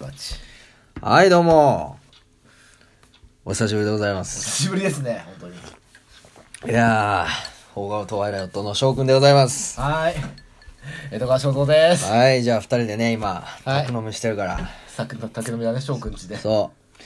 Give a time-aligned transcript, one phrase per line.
[0.00, 0.34] バチ
[1.00, 1.98] はい、どうも。
[3.44, 4.40] お久しぶりでございまおす。
[4.44, 5.48] 久しぶりですね本当
[6.68, 9.80] にいやー、放課後トワイライトの翔くんでございます。
[9.80, 10.14] はい
[11.10, 14.58] 江戸川翔太ですはい、じゃあ二人でね、今、はい宅飲みしてるから。
[14.88, 17.02] さっきの竹の実だね翔くんちでそう。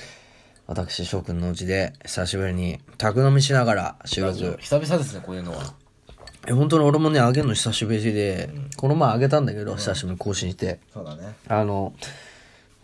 [0.67, 4.57] 私、翔くんのうちで、久しぶりに宅飲みしながら収録。
[4.61, 5.75] 久々ですねこういうのは
[6.47, 10.79] え、本当に俺もね、あげるの久しぶりで、この前あげたんだけど、久しぶりに更新して。
[10.95, 11.93] そうだねあの、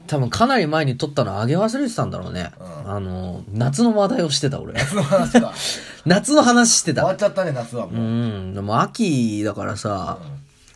[0.06, 2.50] 多分かなり前に撮ったのあげ忘れてたんだろうね。
[2.58, 4.78] うんあの、夏の話題をしてた俺。
[4.80, 5.52] その話か
[6.06, 7.02] 夏の話してた。
[7.02, 10.18] 終わっちゃったね夏はうもうんでも秋だからさ、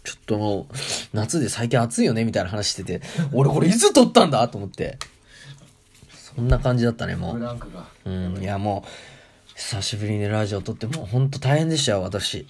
[0.03, 0.67] ちょっと
[1.13, 3.01] 夏で最近暑いよねみたいな話してて、
[3.33, 4.99] 俺これいつ撮ったんだと思って。
[6.37, 7.39] そんな感じだったね、もう。
[7.39, 8.91] ブランクがうん、いやもう、
[9.57, 12.39] 久しぶりにラジオ撮って、もうほんと大変でしたよ、私。
[12.39, 12.47] い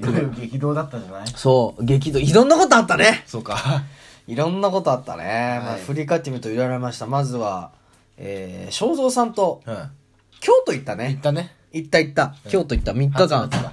[0.00, 1.26] ろいろ激動だったじゃない？
[1.34, 3.82] そう、激怒、いろんなことあったねそうか
[4.26, 5.60] いろんなことあったね。
[5.62, 7.06] まあ、はい振り返ってみるといろいろありました。
[7.06, 7.70] まずは、
[8.16, 9.90] えー、正蔵さんと、うん
[10.38, 11.18] 京都行った行っね。
[11.22, 12.34] たね行った行った。
[12.48, 13.72] 京都行った3日間8月だ。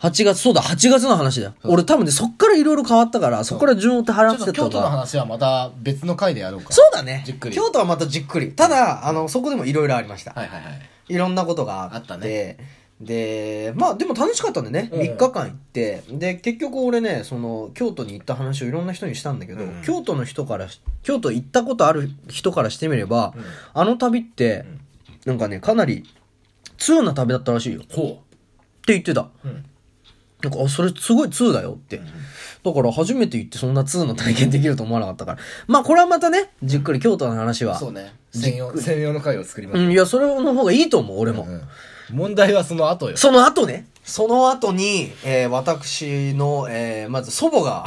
[0.00, 1.54] 8月、そうだ、8月の話だよ。
[1.64, 4.88] 俺多分ね、そっからいろいろ変わったから、そっから順を追ってちょ話してっと京都の。
[4.88, 7.22] 話はまた別の回でやろうかそうだね。
[7.26, 8.52] じっくり京都はまたじっくり。
[8.52, 10.32] ただ、あの、そこでもいろいろありました。
[10.32, 11.96] はいはいはいいろんなことがあって。
[11.96, 12.56] あったね
[13.00, 14.90] で、まあでも楽しかったんでね。
[14.92, 16.02] うん3日間行って。
[16.10, 24.64] で、結局俺ね、その、京都に行った話をいろんな人にしたんだけど、うん京都の人からし、京都行ったことある人からしてみれば、うんあの旅って、
[25.24, 26.04] なんかね、かなり、
[26.76, 27.82] 通な旅だったらしいよ。
[27.82, 28.22] ってほ
[28.86, 29.22] 言ってた。
[29.22, 29.64] ううん
[30.42, 32.00] なんか、あ、それすごい通だよって。
[32.64, 35.38] だから初めて行ってそんな通の体験できると思わなかったから。
[35.66, 37.76] まあこれはまたね、じっくり京都の話は。
[37.76, 41.44] そうね専用専用の回を作りましうん、いや、それの方がいいと思う、俺も。
[41.44, 41.62] うん
[42.12, 43.16] 問題はその後よ。
[43.16, 47.84] その後ね、その後に、えー私の、えーまず祖母が、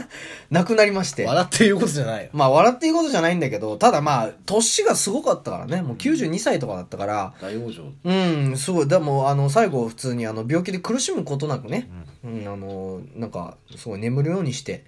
[0.50, 1.24] 亡くなりまして。
[1.24, 2.30] 笑っていうことじゃないよ。
[2.34, 8.50] まあ笑っていいことじゃないんだけど、ただまあ、年がすごかったからね、もう92歳とかだったから、大往生。
[8.50, 8.88] うん、すごい。
[8.88, 11.88] でも、あの、最後、普通に、あの、病気で苦しむことなくね、
[12.22, 14.84] うん、あの、なんか、すごい眠るようにして、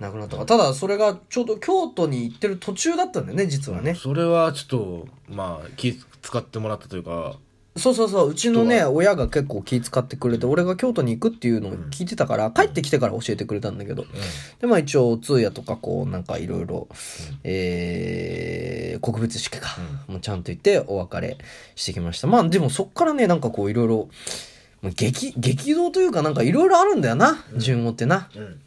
[0.00, 0.44] 亡くなった。
[0.44, 3.94] ただ、それが、ちょうど京都に行ってる途中だったんだよね、実はね。
[3.94, 7.36] それはちょっとまあ気使ってもらったというか
[7.76, 14.04] そうそうそう、うちのね、人親が結構気遣ってくれて、俺が京都に行くっていうのを聞いてたから、帰ってきてから教えてくれたんだけど、
[14.60, 16.88] で、まあ一応、通夜とか、こう、なんかいろいろ、
[17.42, 19.76] えー、告別式か、
[20.06, 21.36] もうちゃんと行ってお別れ
[21.74, 22.28] してきました。
[22.28, 24.08] まあでもそっからね、なんかこういろいろ、
[24.82, 28.28] 激、激動というかなんかいろいろあるんだよな、順をってな。
[28.36, 28.60] うん。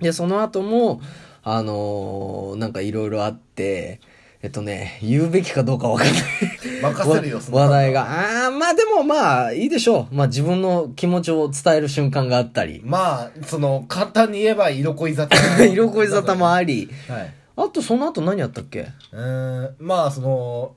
[0.00, 1.00] で、その後も、
[1.42, 4.00] あのーなんかいろいろあって、
[4.44, 6.18] えっとね、言うべきかどうかわかんない。
[6.82, 8.02] 任せるよその話題が。
[8.02, 10.14] ああ、まあでもまあいいでしょう。
[10.14, 12.82] まあ自分の気持ちを伝える瞬間があったり。
[12.84, 16.90] まあその簡単に言えば色恋沙汰 色恋沙汰もあり。
[17.08, 18.88] はいあとその後何やったっけ？
[19.12, 20.74] うーんまあその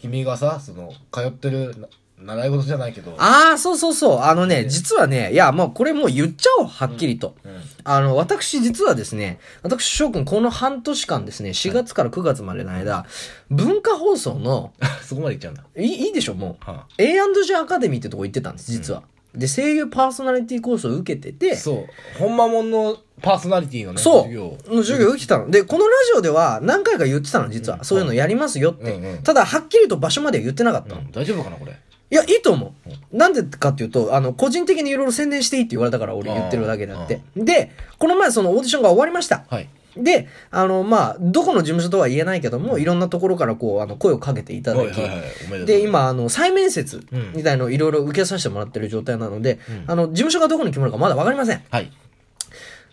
[0.00, 1.86] 君がさその通ってるな
[2.18, 4.20] 習い事じゃないけどああ、そうそうそう。
[4.20, 7.34] あのね、実はね、いや、もうこれもう言っちゃおう、はっきりと。
[7.44, 7.54] うん
[7.86, 13.04] あの、私実はですね、私翔くんこの半年間ですね、4月から9月までの間、
[13.50, 14.72] 文化放送の、
[15.06, 16.64] そこまでいっちゃうんだいいいいでしょ、もう。
[16.64, 19.02] は A&G アカデミーってとこ行ってたんです、実は。
[19.34, 21.86] で、声優パーソナリティコースを受けてて、そ
[22.16, 24.22] うほんまもんのパーソナリティのねそう。
[24.22, 25.50] 授業の授業受けてたの。
[25.50, 27.82] で、このラジオでは何回か言ってたの、実は。
[27.84, 28.92] そういうのやりますよって。
[28.92, 31.00] うんうんただ、はっきりと場所までは言ってなかったの。
[31.00, 31.76] うん大丈夫かなこれ
[32.14, 32.72] いや、いいと思
[33.12, 33.16] う。
[33.16, 37.20] なんでかっていうと、あの、個人的にいろいろ宣伝していいって言われたから俺言ってるだけであって。
[37.36, 39.44] で、この前そのオーディションが終わりました。
[39.48, 51.62] はいで、あの、まあ、どこの事務所とは言えないけども、いろんなところからこう、あの、声をかけていただき、はいはいはいおめで今、あの、再面接うんみたいのをいろいろ受けさせてもらってる状態なので、あの、事務所がどこに決まるかまだわかりません。
[51.70, 51.92] はい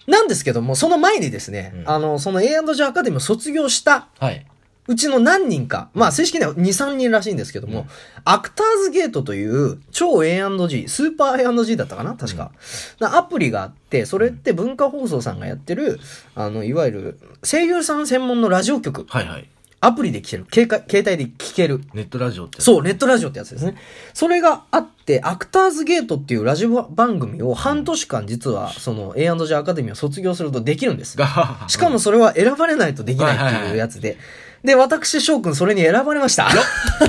[0.08, 4.46] なんですけども、その前にですね、うんあの、その A&G アカデミーを卒業したはい。
[4.92, 7.88] うちの何人か、まあ正式には2、3人らしいんですけども、
[8.26, 12.52] アクターズゲートという超 A&G、スーパー A&G だったかな確か、
[13.00, 16.02] なアプリがあって、それって文化放送さんがやってる、
[16.36, 19.48] あの、いわゆる声優さん専門のラジオ局、はいはい。
[19.84, 21.82] アプリで聞ける、携帯携帯で聞ける。
[21.96, 22.62] ネットラジオって。
[22.62, 23.76] そう、ネットラジオってやつですね。
[24.14, 31.18] それがあって、アクターズゲートっていうラジオ番組を半年間実は、その A&G アカデミーを卒業するとできるんです。
[31.18, 34.18] が、しかもそれは選ばれないとできないっていうやつで。
[34.64, 36.44] で、私、翔くんそれに選ばれました。
[36.44, 36.50] よ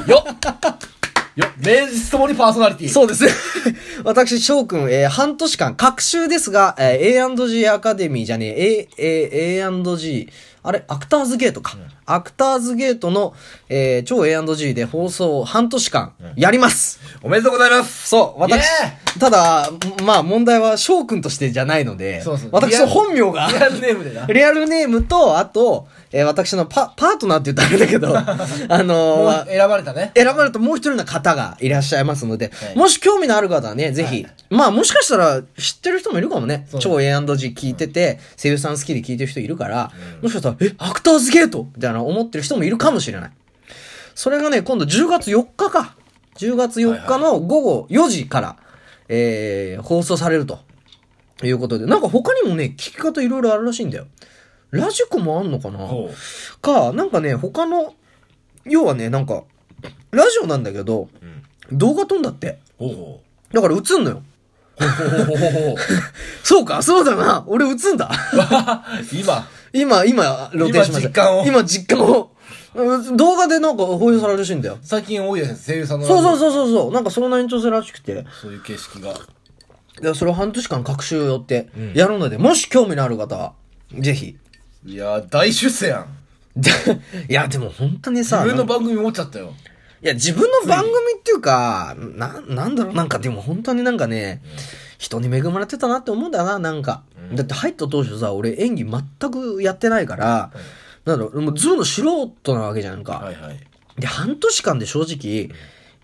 [0.01, 0.09] っ
[1.37, 2.89] よっ名実ともにパーソナリティ。
[2.89, 3.27] そうです。
[4.05, 10.29] 私、翔くん、えー半年間、各週ですが、えー A&G アカデミーじゃねえ、A、A、A&G、
[10.65, 11.77] あれ、アクターズゲートか。
[12.05, 13.33] アクターズゲートの、
[13.69, 17.01] えー超 A&G で放送を半年間、やります。
[17.23, 18.09] おめでとうございます。
[18.09, 18.65] そう、私
[19.19, 19.71] ただ、
[20.05, 24.27] まあ問題は翔くんとしてじゃないので、そうそう私の本名が、リアルネームでな。
[24.33, 28.17] リアルネームと、あと、えー私のパ、パートナーって言ったらあれだけど、
[28.69, 30.13] あのー選ばれたね。
[30.17, 36.67] 選ばれたもう一人の方がいらっしゃいますので、はいもし興味のある方はね、ぜひ、まあもしかしたら知ってる人もいるかもね。
[36.79, 39.93] 超 A&G 聞いてて、声優さん好きで聞いてる人いるから、
[40.23, 41.69] もしかしたら、え、アクターズゲート？
[41.75, 43.31] みたいな思ってる人もいるかもしれない。
[44.15, 45.97] それがね、今度10月4日か。
[46.37, 48.57] 10月4日の午後4時から、
[49.09, 50.61] えー、放送されると。
[51.45, 54.07] いうことで、なんか他にもね、聞き方いろいろあるらしいんだよ。
[54.71, 55.89] ラジコもあんのかな？
[56.61, 57.95] か、なんかね、他の、
[58.65, 59.43] 要はね、なんか、
[60.13, 61.09] ラジオなんだけど、
[61.71, 61.79] うん。
[61.79, 62.61] 動画撮んだって。
[62.79, 63.23] ほうほ
[63.53, 64.23] だから映んのよ。
[66.43, 67.45] そうか、そうだな。
[67.47, 68.11] 俺映んだ。
[69.13, 71.03] 今、今、今、露呈しました。
[71.03, 72.15] 今実感を今実感を。
[72.25, 72.33] うん
[72.75, 74.79] 動画でなんか放映されるらしいんだよ。
[74.83, 76.07] 最近多いです声優さんの。
[76.07, 76.39] そうそうう。
[76.39, 76.93] そうそうそう。
[76.93, 78.25] なんかその延長線らしくて。
[78.41, 79.13] そういう形式が。
[80.01, 83.53] でそれを半年間隔週寄ってうんやるので、もし興味のある方は、
[83.99, 84.37] ぜひ。
[84.87, 86.07] いやー、大出世やん。
[86.57, 86.71] で
[87.29, 89.53] いや、でも本当に自さ、分の番組持っちゃったよ。
[90.03, 94.43] いや、自分の番組っていうか、な、なんだろう、なんかでも本当になんかね、
[94.99, 97.05] 人に恵まれてたなって思うんだよな、なんか。
[97.31, 100.51] うんだって入った当初さ、俺演技全くやってないから、
[101.05, 103.15] なんだろう、もうずぶの素人なわけじゃんか。
[103.15, 103.61] はいはい。
[103.99, 105.51] で、半年間で正直、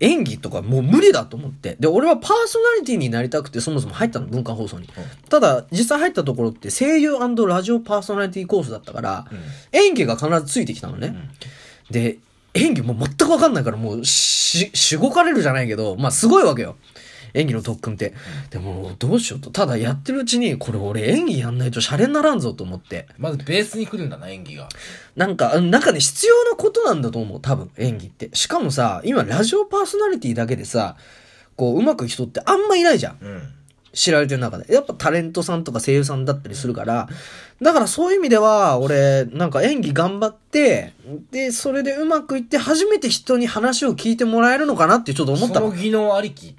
[0.00, 1.76] 演技とかもう無理だと思って。
[1.80, 4.88] で、俺はパーソナリティになりたくてそもそも入ったの、文化放送に。
[5.28, 9.26] ただ、実際入ったところって声優ラジオパーソナリティコースだったから、
[9.72, 11.14] 演技が必ずついてきたのね。
[11.90, 12.18] で、
[12.54, 16.76] 演技もう全くわかんないからもうし、しごかれるじゃないけど、まあすごいわけよ。
[17.34, 18.14] 演技の特訓って。
[18.50, 19.50] でも、どうしようと。
[19.50, 23.06] ただやってるうちに、これ俺演技やんないとシャレにならんぞと思って。
[23.18, 24.68] まずベースに来るんだな、演技が。
[25.16, 28.30] なんか、うんなんかね、必要なことなんだと思う、多分、演技って。
[28.32, 30.96] しかもさ、今、ラジオパーソナリティだけでさ、
[31.56, 33.18] こう、うまく人ってあんまいないじゃん。
[33.20, 33.54] うん。
[33.92, 34.72] 知られてる中で。
[34.72, 37.08] やっぱタレントさんとか声優さんだったりするから、
[37.60, 40.94] だからそういう意味では、俺、なんか演技頑張って、
[41.30, 45.70] で、それでうまくいって、初めて人に話を聞いてもらえるのかなってちょっと思ったの。
[45.70, 46.54] その技能ありき。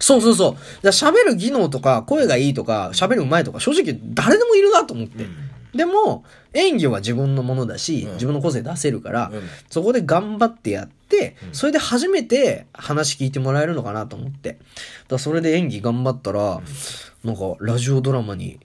[0.00, 0.86] そうそうそう。
[0.86, 5.26] 喋る技能とか、声がいいとか、喋る上手いとか、正直誰でもいるなと思って。
[5.74, 6.24] でも、
[6.54, 14.52] 演技は自分のものだし、うん自分の個性出せるから、うんそこで頑張ってやって、うんそれで初めて話聞いてもらえるのかなと思って。
[14.52, 14.62] だか
[15.10, 16.60] らそれで演技頑張ったら、
[17.24, 18.58] なんかラジオドラマに。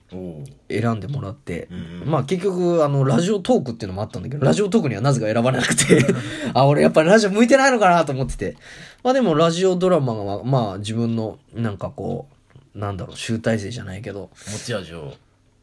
[0.70, 6.06] 選んでもらって、うんまあ結局、あの、ラジオトークっていうのもあったんだけど、ラジオトークにはなぜか選ばれなくて、
[6.54, 8.56] あ、俺やっぱりラジオ向いてないのかなと思ってて。
[9.04, 12.28] まあでもラジオドラマが、まあ自分の、なんかこ
[12.76, 15.14] う、なんだろう、集大成じゃないけど、持ち味を。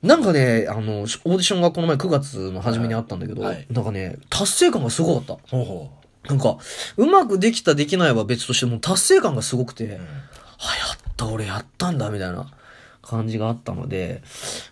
[0.03, 5.57] なんかね、あの、オーディションがこの前9月の初めにあったんだけど、はいはいなんかね、達成感がすごかった。
[5.57, 5.91] ほうほ
[6.29, 6.59] なんか、
[6.97, 9.89] うまくできたできないは別としても達成感がすごくて、う。
[9.89, 9.97] うん。
[9.97, 12.51] はやった、俺やったんだ、みたいな
[13.03, 14.23] 感じがあったので、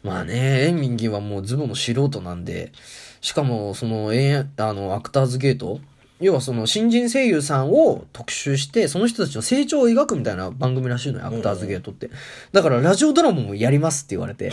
[0.02, 2.72] まあね、演技はもうズボンの素人なんで、
[3.20, 4.12] しかも、その、
[4.56, 5.80] あの、アクターズゲート
[6.20, 12.10] 要はその新人声優さんを特集して、その人たちの成長を描くみたいな番組らしいのよ、アクターズゲートって。
[12.52, 14.50] だからラジオドラマもやりますって言われて、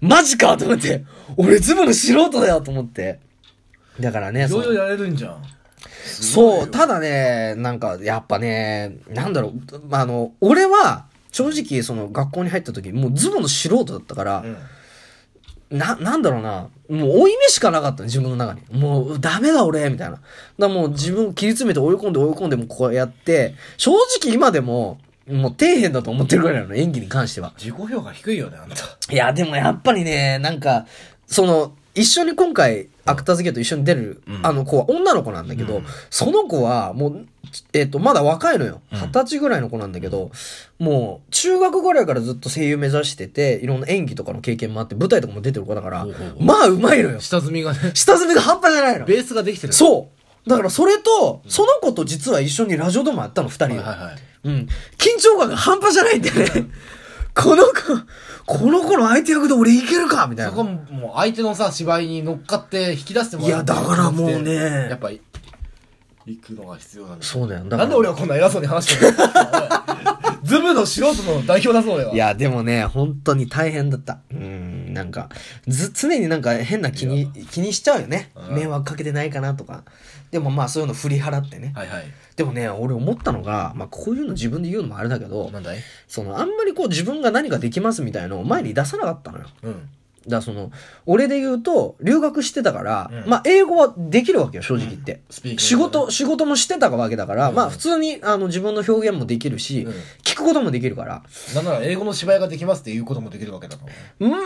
[0.00, 1.04] マジかと思って、
[1.36, 3.18] 俺ズボンの素人だよと思って。
[4.00, 5.42] だからね、いろいろやれるんじゃん。
[6.04, 9.52] そう、ただね、なんか、やっぱね、なんだろう、
[9.88, 14.44] まあ、あの、俺は、正直、その、学校に入った時、もうズボンの素人だったから、
[15.70, 15.78] うん。
[15.78, 18.62] な、なんだろうな、もう、追い目しかなかったの、自分の中に。
[18.80, 20.14] もう、ダメだ、俺、みたいな。
[20.14, 20.22] だか
[20.58, 23.92] らもう、自分を切り詰めて追い込んで追い込んでもこうやって、正
[24.22, 27.52] 直今でも、もう底辺だと思ってるぐらいなの、演技に関しては。
[27.58, 28.76] 自己評価低いよね、あんた。
[29.12, 30.86] いや、でもやっぱりね、なんか、
[31.26, 37.26] その、一緒に今回、アクターズゲート一緒に出る、うんあの子は女の子なんだけど、うんその子はもう、
[37.72, 38.80] えっ、と、まだ若いのよ。
[38.92, 40.30] うん二十歳ぐらいの子なんだけど、
[40.78, 47.20] もう、中学ぐらいからずっと声優目指してて、いろんな演技とかの経験もあって、舞台とかも出てる子だからほうまあ、うまいのよ。
[47.20, 49.06] 下積みがね、下積みが半端じゃないの。
[49.06, 49.72] ベースができてる。
[49.72, 50.10] そ
[50.46, 50.48] う。
[50.48, 53.80] だからそれと、その子と実は一緒にラジオドラマやったの、二人で。
[53.80, 54.16] はいはいはい。
[54.48, 54.68] うん。
[54.96, 56.70] 緊張感が半端じゃないんだよね。
[57.34, 57.72] この子、
[58.46, 60.50] この子の相手役で俺いけるかみたいな。
[60.50, 64.54] そこももう相手のさ、芝居に乗っかって引き出してもらいやだからもうね
[64.88, 65.20] やっぱり、
[66.26, 67.24] 行くのが必要なんだ。
[67.24, 67.64] そうだよ。
[67.64, 69.18] だなんで俺はこんな偉そうに話してるの
[70.42, 72.14] ズブの素人の代表だぞ、俺は。
[72.14, 74.18] い、や、でもね、本当に大変だった。
[74.30, 75.28] うん、なんか、
[75.66, 78.52] ず、常になんか変な気に、気にしちゃうよねう。
[78.52, 79.84] ん迷惑かけてないかなとか。
[80.30, 81.72] でもまあそういうの振り払ってね。
[81.74, 82.04] はいはい。
[82.38, 85.78] でもね、俺思ったのが、まあこういうの自分で言うのもあれだけど、なんだい？
[86.06, 89.46] そのあんまりこう自分が何かできますみたいのを前に出さなかったのよ。
[89.64, 89.72] うん。
[89.72, 89.88] だか
[90.36, 90.70] らその、
[91.04, 95.20] 俺で言うと、留学してたから、うんまあ英語はできるわけよ、正直言って。
[95.30, 99.92] スピーキング仕事、仕事もしてたわけだから、うんまあ普通にあの自分の表現もできるし、うん
[100.22, 101.24] 聞くこともできるから。
[101.56, 103.84] なんなら英語の芝居ができますっていうこともできるわけだか
[104.20, 104.28] ら。
[104.28, 104.36] ま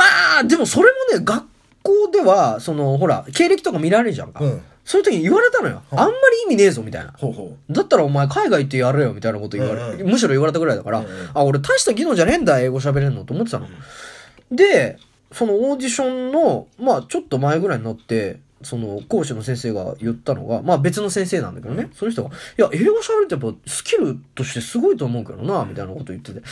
[0.40, 1.44] あ、でもそれもね、学
[1.82, 4.42] 校では、その、ほら、経歴とか見られるじゃんか。
[4.42, 5.82] うんそういう時に言われたのよ。
[5.92, 7.12] うんあんまり意味ねえぞ、みたいな。
[7.16, 13.68] ほうほだったらお前海外行ってやれよ、みたいなこと言われ、うんうんむしろ言われたぐらいだから、うんうんあ、俺大した技能じゃねえんだ、英語喋れんのと思ってたの。
[14.50, 14.98] で、
[15.32, 26.42] そのオーディションの、まあちょっと前ぐらいになって、その講師の先生が言ったのが、まあ別の先生なんだけどね、その人が、いや、英語喋るってやっぱスキルとしてすごいと思うけどな、みたいなこと言ってて。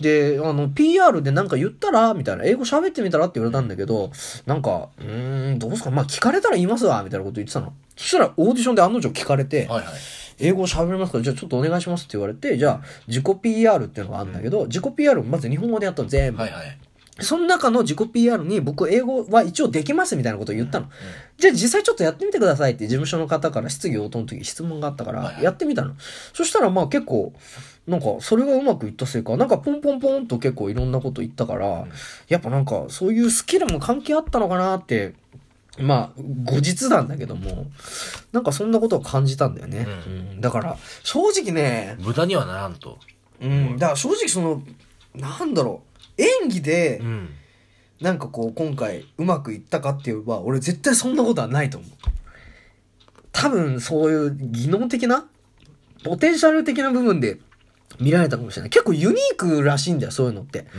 [0.00, 4.10] で、あの、PR でなんか言ったらみたいな、英語喋ってみたらって言われたんだけど、
[4.46, 5.90] なんか、うーん、どうすか？
[5.90, 7.72] まあ聞かれたら言いますわ、みたいなこと言ってたの。
[7.96, 9.94] そしたらオーディションで案の定聞かれて、うはいはい
[10.40, 11.18] 英語喋れますか？
[11.18, 16.42] ら、じゃあちょっとお願いしますって言われて、じゃあ自己 PR っていうのがあるんだけど、自己 PR をまず日本語でやったの全部。
[16.42, 16.78] はいはい
[17.20, 20.88] その中の自己 PR に僕英語は一応できますみたいなことを言ったの。
[21.38, 25.94] じゃあ実際ちょっとやってみてくださいって事務所の方から質疑応答の時質問があったからやってみたの。
[26.32, 27.32] そしたらまあ結構、
[27.86, 31.86] なんかそれがうまくいったせいか、なんかポンポンポンと結構いろんなこと言ったから、
[32.28, 35.14] やっぱなんかそういうスキルも関係あったのかなって、
[35.78, 37.66] まあ後日なんだけども、
[38.32, 39.86] なんかそんなことを感じたんだよね。
[40.06, 40.40] ううん。
[40.40, 42.98] だから正直ね、無駄にはならんと。
[43.40, 44.62] うん、だから正直その、
[45.14, 47.28] なんだろう、演技で、うん。
[48.00, 51.90] なんかこう今回うまくいったかって言えば俺絶対そんなことはないと思う。
[53.32, 55.26] 多分そういう技能的な
[56.04, 57.38] ポテンシャル的な部分で
[58.00, 58.70] 見られたかもしれない。
[58.70, 60.58] 結構ユニークらしいんだよそういうのって。
[60.60, 60.70] だか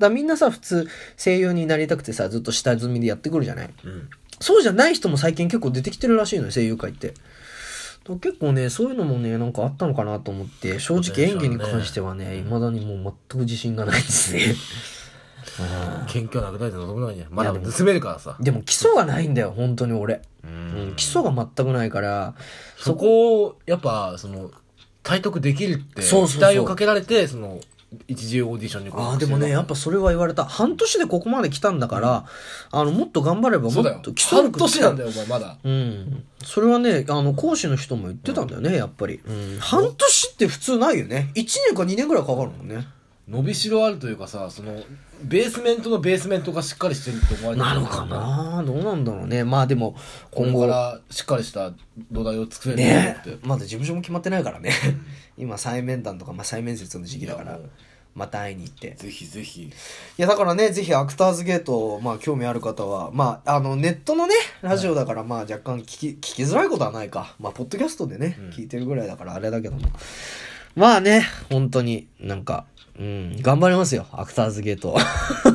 [0.00, 3.70] らみんなさ普通声優になりたくてさずっと下積みでやってくるじゃない。
[3.84, 4.10] うんうん。
[4.40, 7.14] そうじゃない人も最近結構出てきてるらしいのよ声優界って
[8.04, 14.54] 結構ねそういうのもねなんかあったのかなと思って正直演技に関してはね未だにもう全く自信がないですね。
[16.00, 17.26] う ん謙虚なくないと望むないね。
[17.30, 18.36] まだ盗めるからさ。
[18.40, 20.22] でも基礎がないんだよ、本当に俺。
[20.44, 20.50] うう
[20.92, 22.34] ん、基礎が全くないから、
[22.78, 24.50] そこをやっぱその
[25.02, 27.60] 体得できるって期待をかけられてその
[28.08, 30.44] 一次オーディションに合格ああ、でもね、やっぱそれは言われた。
[30.44, 32.26] 半年でここまで来たんだから、
[32.70, 35.08] あの、もっと頑張ればもっと基礎半年なんだよ。
[35.08, 36.24] よお前まだうん。
[36.44, 39.20] それはね、あの、講師の人も言ってたんだよね、やっぱり。
[39.24, 39.58] うん。
[39.60, 41.30] 半年って普通ないよね。
[41.34, 42.86] 1年か2年ぐらいかかるもんね。
[43.28, 44.82] 伸びしろあるというかさその
[45.22, 48.64] ベースメントのベースメントがしっかりしてるって思われてるなのかな？
[48.66, 49.44] どうなんだろうね。
[49.44, 49.92] まあでも、
[50.32, 50.66] こ今後。
[50.66, 51.70] れからしっかりした
[52.10, 54.72] 土台を作れるねと思ってまだ事務所も決まってないからね。
[55.42, 57.58] 今、再面談とか、まあ再面接の時期だから
[58.14, 58.90] また会いに行って。
[58.96, 59.72] ぜひぜひい
[60.16, 67.34] や、だからね、ぜひアクターズゲート、まあ、興味ある方は、まあ、あの、ネットのね、ラジオだから、まあ、若干聞き、聞きづらいことはないか。
[67.40, 69.88] まあ、ポッドキャストでね、うん聞いてるぐらいだから、あれだけども。
[70.76, 72.66] まあね、本当に、なんか、
[72.98, 74.96] うん、頑張りますよ、アクターズゲート。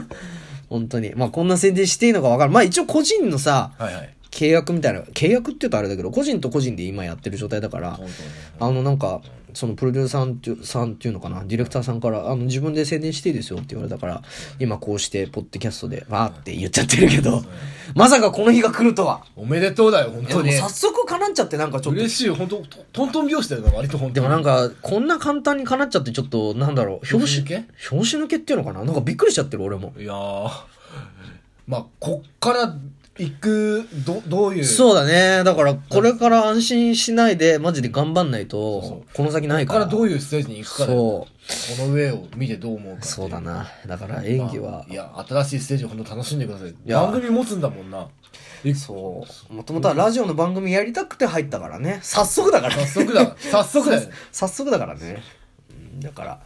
[0.70, 1.14] 本当に。
[1.16, 2.52] まあ、こんな宣伝していいのかわかる。
[2.52, 8.08] まあ、一応個人のさ、はいはい契約みたいな、契約って言うとあれだけど、個人と個人で今やってる状態だから、本
[8.60, 9.22] あのなんか、
[9.54, 14.22] そのプロデューサーってさんっていうのかな、ディレクターさんから、あの自分で宣伝していいですよって言われたから、
[14.60, 17.44] 今こうして、ポッドキャストで、わーって言っちゃってるけど、
[17.96, 19.24] まさかこの日が来るとは。
[19.36, 20.52] おめでとうだよ本当に。
[20.52, 22.00] 早速叶っちゃってなんかちょっと。
[22.00, 22.16] 嬉。
[22.16, 22.36] しいよ。
[22.36, 24.14] 本当トトントン拍子だよな割と本当に。
[24.16, 28.84] でもなんか、こんな簡単に叶っちゃってちょっと、なんだろう、表紙抜、表紙抜けっていうのかな？
[28.84, 29.94] なんかびっくりしちゃってる俺も。
[29.98, 30.50] いやー。
[31.66, 32.76] まあこっから
[33.20, 34.64] 行くどどういう？
[34.64, 35.44] そうだね。
[35.44, 39.80] だから、これから安心しないで、マジで頑張んないと、この先ないこっか。
[39.80, 41.28] かららどういうステージに行くかそ
[41.84, 41.88] う。
[41.88, 43.68] の上を見てどう思うかそうだな。
[43.86, 48.08] だから演技はまあ、いや新しいステージを本当楽しんでくださいや番組持つんだもんな
[48.64, 49.54] えそう。
[49.54, 52.00] もともとはラジオの番組やりたくて入ったからね。
[52.04, 52.76] 早速だから。
[52.76, 55.22] 早速だ早速だよね 早速だからね。
[55.94, 56.40] うんだから。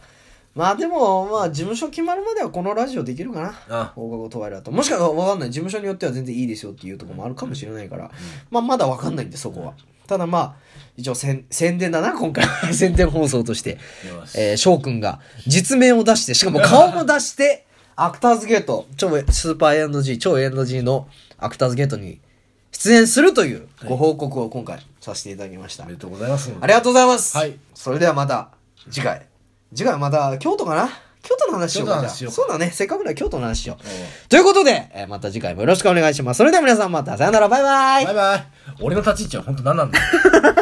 [0.54, 3.54] まあでも、まあ事務所決まるまではこのラジオできるかな。
[3.70, 4.70] あ放課後トワイライト。
[4.70, 5.50] もしかしたらわかんない。
[5.50, 8.10] 事務所によっては全然いいですよっていうところもあるかもしれないから。
[8.50, 9.74] まあまだわかんないんで、そこは。
[10.06, 10.54] ただまあ、
[10.96, 12.44] 一応宣宣伝だな、今回。
[12.74, 13.78] 宣伝放送として。
[14.34, 17.64] えー、翔くんが実名を出して、しかも顔も出して、
[17.96, 22.20] アクターズゲート、超スーパー A&G、超 A&G のアクターズゲートに
[22.72, 25.84] 出演するというご報告を今回させていただきました。
[25.84, 27.36] おめでとうございますありがとうございます。
[27.36, 27.58] はい。
[27.74, 28.50] それではまた
[28.90, 29.31] 次回。
[29.74, 30.88] 次回はまた京都かな？
[31.22, 32.08] 京都の話しようか。
[32.08, 32.70] そうだね。
[32.72, 34.28] せっかくだ京都の話しよう。
[34.28, 36.38] ということで、えーまた次回もよろしくお願いします。
[36.38, 37.16] それでは皆さんまた。
[37.16, 38.04] さよなら、バイバイ。
[38.06, 38.46] バイバイ。
[38.80, 40.04] 俺の立ち位置は本当何なんだよ